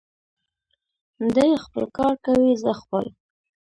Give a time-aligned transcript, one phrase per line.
[1.35, 3.05] دی خپل کار کوي، زه خپل.